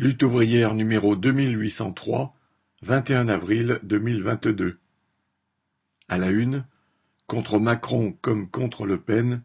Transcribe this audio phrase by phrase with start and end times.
[0.00, 2.32] Lutte ouvrière numéro deux mille huit cent trois,
[2.82, 4.76] vingt et un avril deux mille vingt-deux.
[6.06, 6.64] À la une,
[7.26, 9.42] contre Macron comme contre Le Pen,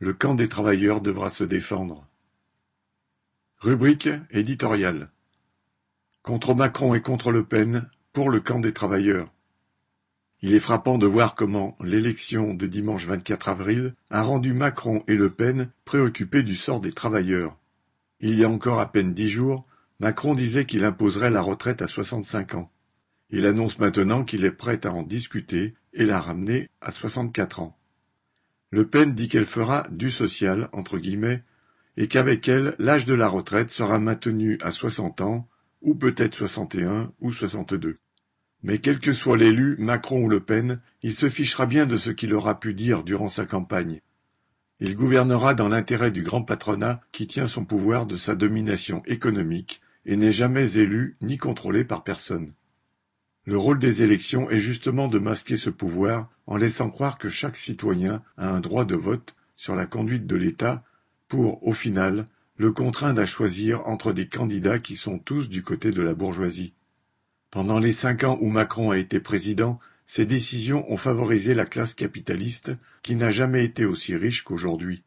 [0.00, 2.06] le camp des travailleurs devra se défendre.
[3.60, 5.08] Rubrique éditoriale.
[6.22, 9.28] Contre Macron et contre Le Pen, pour le camp des travailleurs.
[10.42, 15.14] Il est frappant de voir comment l'élection de dimanche 24 avril a rendu Macron et
[15.14, 17.56] Le Pen préoccupés du sort des travailleurs.
[18.20, 19.66] Il y a encore à peine dix jours,
[20.00, 22.70] Macron disait qu'il imposerait la retraite à soixante-cinq ans.
[23.30, 27.78] Il annonce maintenant qu'il est prêt à en discuter et la ramener à soixante-quatre ans.
[28.70, 31.44] Le Pen dit qu'elle fera du social, entre guillemets,
[31.96, 35.48] et qu'avec elle, l'âge de la retraite sera maintenu à soixante ans,
[35.80, 37.98] ou peut-être soixante et un ou soixante-deux.
[38.64, 42.10] Mais quel que soit l'élu, Macron ou Le Pen, il se fichera bien de ce
[42.10, 44.00] qu'il aura pu dire durant sa campagne.
[44.80, 49.82] Il gouvernera dans l'intérêt du grand patronat qui tient son pouvoir de sa domination économique
[50.06, 52.52] et n'est jamais élu ni contrôlé par personne.
[53.46, 57.56] Le rôle des élections est justement de masquer ce pouvoir en laissant croire que chaque
[57.56, 60.82] citoyen a un droit de vote sur la conduite de l'État
[61.28, 65.90] pour, au final, le contraindre à choisir entre des candidats qui sont tous du côté
[65.90, 66.72] de la bourgeoisie.
[67.50, 71.94] Pendant les cinq ans où Macron a été président, ces décisions ont favorisé la classe
[71.94, 75.02] capitaliste qui n'a jamais été aussi riche qu'aujourd'hui.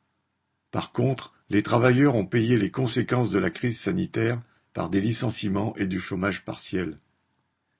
[0.71, 4.41] Par contre, les travailleurs ont payé les conséquences de la crise sanitaire
[4.77, 6.99] par des licenciements et du chômage partiel.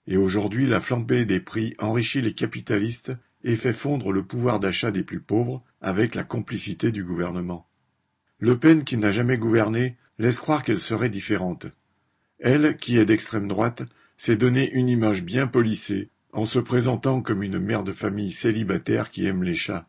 [0.08, 3.12] Et aujourd'hui, la flambée des prix enrichit les capitalistes
[3.44, 7.70] et fait fondre le pouvoir d'achat des plus pauvres avec la complicité du gouvernement.
[8.40, 11.68] Le Pen, qui n'a jamais gouverné, laisse croire qu'elle serait différente.
[12.40, 13.84] Elle, qui est d'extrême droite,
[14.16, 19.12] s'est donné une image bien polissée, en se présentant comme une mère de famille célibataire
[19.12, 19.84] qui aime les chats.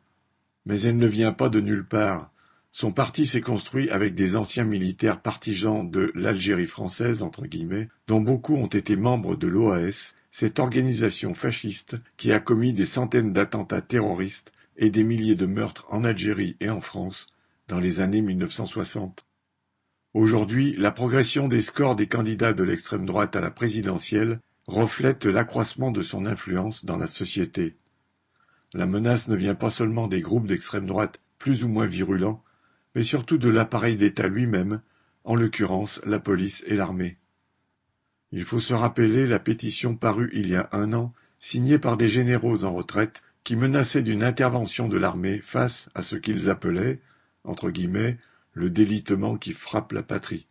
[0.66, 2.30] Mais elle ne vient pas de nulle part,
[2.70, 7.24] son parti s'est construit avec des anciens militaires partisans de l'Algérie française,
[8.06, 13.32] dont beaucoup ont été membres de l'OAS, cette organisation fasciste qui a commis des centaines
[13.32, 17.26] d'attentats terroristes et des milliers de meurtres en Algérie et en France
[17.66, 19.24] dans les années 1960.
[20.14, 25.90] Aujourd'hui, la progression des scores des candidats de l'extrême droite à la présidentielle reflète l'accroissement
[25.90, 27.76] de son influence dans la société.
[28.74, 32.42] La menace ne vient pas seulement des groupes d'extrême droite plus ou moins virulents,
[32.98, 34.82] mais surtout de l'appareil d'État lui-même,
[35.22, 37.16] en l'occurrence la police et l'armée.
[38.32, 42.08] Il faut se rappeler la pétition parue il y a un an, signée par des
[42.08, 47.00] généraux en retraite, qui menaçaient d'une intervention de l'armée face à ce qu'ils appelaient,
[47.44, 48.18] entre guillemets,
[48.52, 50.48] le délitement qui frappe la patrie.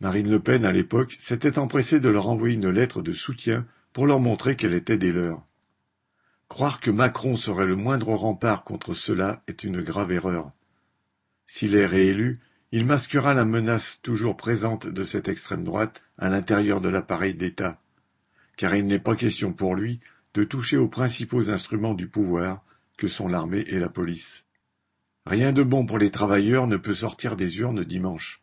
[0.00, 4.08] Marine Le Pen, à l'époque, s'était empressée de leur envoyer une lettre de soutien pour
[4.08, 5.46] leur montrer qu'elle était des leurs.
[6.48, 10.50] Croire que Macron serait le moindre rempart contre cela est une grave erreur.
[11.46, 12.38] S'il est réélu,
[12.70, 17.80] il masquera la menace toujours présente de cette extrême droite à l'intérieur de l'appareil d'État,
[18.56, 20.00] car il n'est pas question pour lui
[20.34, 22.64] de toucher aux principaux instruments du pouvoir
[22.96, 24.44] que sont l'armée et la police.
[25.26, 28.40] Rien de bon pour les travailleurs ne peut sortir des urnes dimanche.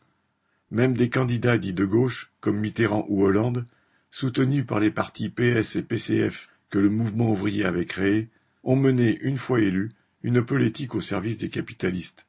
[0.71, 3.65] Même des candidats dits de gauche, comme Mitterrand ou Hollande,
[4.11, 8.29] soutenus par les partis PS et PCF que le mouvement ouvrier avait créés,
[8.63, 9.89] ont mené, une fois élus,
[10.21, 12.27] une politique au service des capitalistes.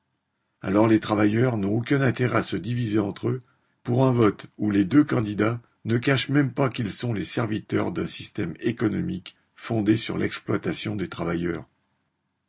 [0.62, 3.41] Alors les travailleurs n'ont aucun intérêt à se diviser entre eux
[3.82, 7.93] pour un vote où les deux candidats ne cachent même pas qu'ils sont les serviteurs
[7.93, 11.65] d'un système économique fondé sur l'exploitation des travailleurs.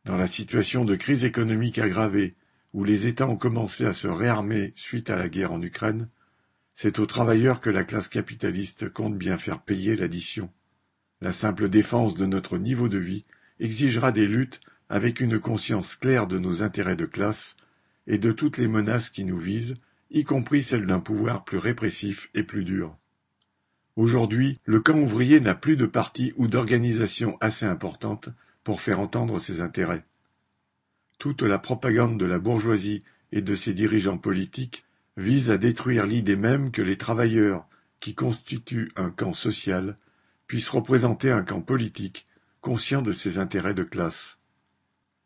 [0.05, 2.33] Dans la situation de crise économique aggravée,
[2.73, 6.09] où les États ont commencé à se réarmer suite à la guerre en Ukraine,
[6.73, 10.49] c'est aux travailleurs que la classe capitaliste compte bien faire payer l'addition.
[11.19, 13.23] La simple défense de notre niveau de vie
[13.59, 17.55] exigera des luttes avec une conscience claire de nos intérêts de classe
[18.07, 19.77] et de toutes les menaces qui nous visent,
[20.09, 22.97] y compris celles d'un pouvoir plus répressif et plus dur.
[23.95, 28.29] Aujourd'hui, le camp ouvrier n'a plus de parti ou d'organisation assez importante
[28.63, 30.05] pour faire entendre ses intérêts.
[31.19, 34.85] Toute la propagande de la bourgeoisie et de ses dirigeants politiques
[35.17, 37.67] vise à détruire l'idée même que les travailleurs,
[37.99, 39.95] qui constituent un camp social,
[40.47, 42.25] puissent représenter un camp politique
[42.61, 44.37] conscient de ses intérêts de classe.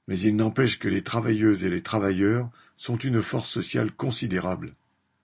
[0.08, 4.72] Mais il n'empêche que les travailleuses et les travailleurs sont une force sociale considérable.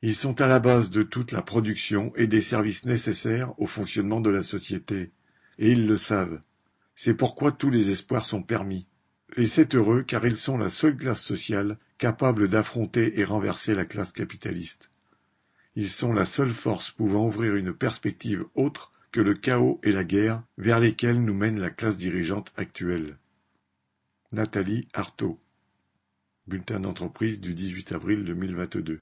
[0.02, 4.20] Ils sont à la base de toute la production et des services nécessaires au fonctionnement
[4.20, 5.12] de la société.
[5.60, 6.40] Et ils le savent.
[6.96, 8.88] C'est pourquoi tous les espoirs sont permis.
[9.38, 13.86] Et c'est heureux car ils sont la seule classe sociale capable d'affronter et renverser la
[13.86, 14.90] classe capitaliste.
[15.76, 20.04] Ils sont la seule force pouvant ouvrir une perspective autre que le chaos et la
[20.04, 23.18] guerre vers lesquels nous mène la classe dirigeante actuelle.
[24.34, 25.38] Nathalie Artaud.
[26.48, 29.00] Bulletin d'entreprise du 18 avril 2022.